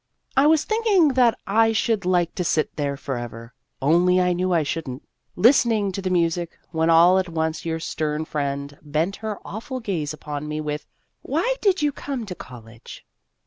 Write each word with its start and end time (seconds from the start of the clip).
I 0.35 0.47
was 0.47 0.63
thinking 0.63 1.09
that 1.09 1.37
I 1.45 1.73
should 1.73 2.05
like 2.05 2.33
to 2.33 2.43
sit 2.43 2.75
there 2.75 2.97
forever 2.97 3.53
only 3.83 4.19
I 4.19 4.33
knew 4.33 4.51
I 4.51 4.63
should 4.63 4.89
n't 4.89 5.07
listen 5.35 5.69
242 5.69 5.69
Vassar 5.69 5.69
Studies 5.69 5.77
ing 5.77 5.91
to 5.91 6.01
the 6.01 6.21
music, 6.21 6.59
when 6.71 6.89
all 6.89 7.19
at 7.19 7.29
once 7.29 7.65
your 7.65 7.79
stern 7.79 8.25
friend 8.25 8.79
bent 8.81 9.17
her 9.17 9.37
awful 9.45 9.79
gaze 9.79 10.11
upon 10.11 10.47
me 10.47 10.59
with," 10.59 10.87
Why 11.21 11.53
did 11.61 11.83
you 11.83 11.91
come 11.91 12.25
to 12.25 12.33
college 12.33 13.05